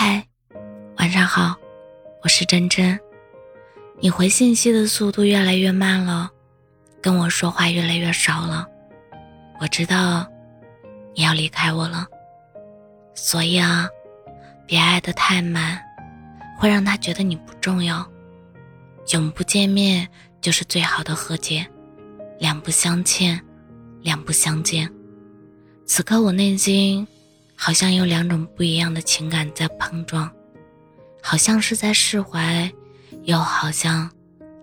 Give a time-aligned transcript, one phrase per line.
[0.00, 0.24] 嗨，
[0.98, 1.56] 晚上好，
[2.22, 2.96] 我是真真。
[3.98, 6.30] 你回信息的速度越来越慢了，
[7.02, 8.64] 跟我说话越来越少了。
[9.60, 10.24] 我知道
[11.16, 12.06] 你要离开我了，
[13.12, 13.88] 所以啊，
[14.68, 15.82] 别爱的太满，
[16.56, 18.08] 会让他觉得你不重要。
[19.12, 20.08] 永不见面
[20.40, 21.66] 就是最好的和解，
[22.38, 23.44] 两不相欠，
[24.02, 24.88] 两不相见。
[25.86, 27.04] 此刻我内心。
[27.60, 30.30] 好像有两种不一样的情感在碰撞，
[31.20, 32.72] 好像是在释怀，
[33.24, 34.08] 又好像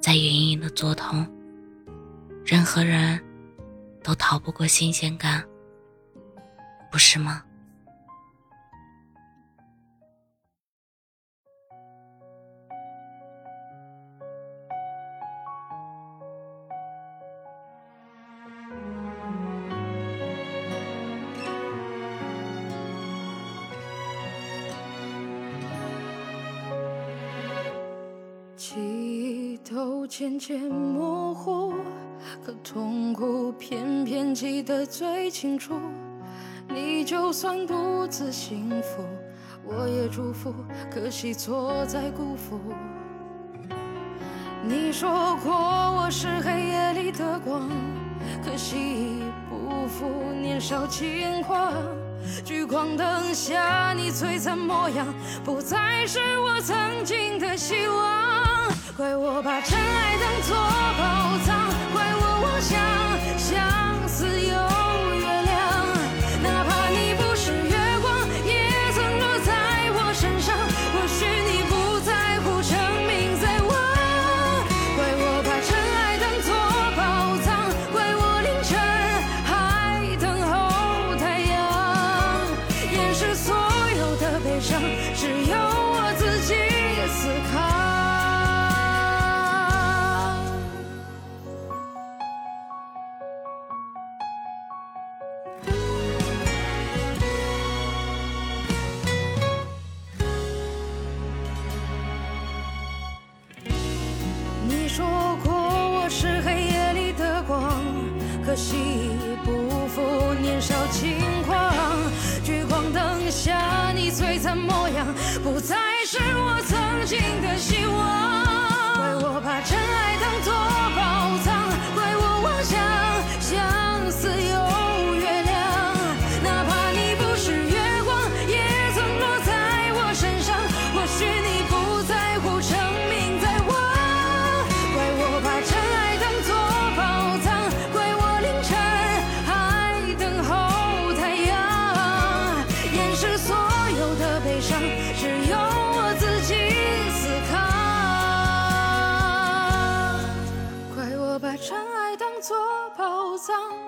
[0.00, 1.24] 在隐隐的作痛。
[2.44, 3.18] 任何人
[4.02, 5.44] 都逃不过新鲜感，
[6.90, 7.44] 不是吗？
[29.72, 31.72] 都渐渐模糊，
[32.44, 35.74] 可痛苦偏偏记得最清楚。
[36.68, 39.04] 你就算独自幸福，
[39.62, 40.52] 我也祝福。
[40.92, 42.58] 可惜错在辜负。
[44.64, 47.68] 你说过我是黑夜里的光，
[48.44, 51.72] 可惜已不负年少轻狂。
[52.44, 55.06] 聚光灯下你璀璨模样，
[55.44, 58.49] 不再是我曾经的希望。
[59.00, 61.56] 怪我把真爱当作宝藏，
[61.90, 62.89] 怪我妄想
[114.50, 115.06] 的模样，
[115.44, 118.29] 不再是我曾经的希望。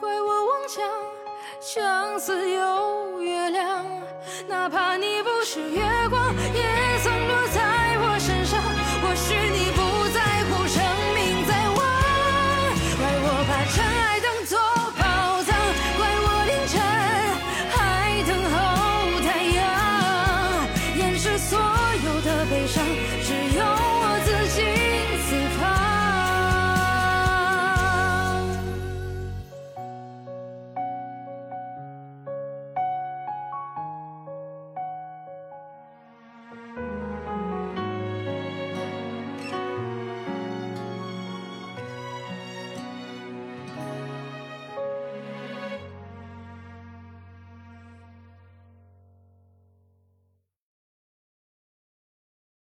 [0.00, 0.84] 怪我妄想，
[1.60, 3.86] 相思有月亮，
[4.46, 7.60] 哪怕你不是月光，也曾落在
[8.00, 8.62] 我身上。
[9.02, 9.80] 或许你不
[10.12, 10.82] 在乎生
[11.14, 11.78] 命在望，
[12.98, 14.58] 怪我把尘埃当作
[14.98, 15.04] 宝
[15.44, 15.48] 藏，
[15.96, 16.74] 怪我凌晨
[17.70, 17.76] 还
[18.26, 18.54] 等候
[19.22, 19.64] 太阳，
[20.98, 21.58] 掩饰所
[22.04, 22.82] 有的悲伤。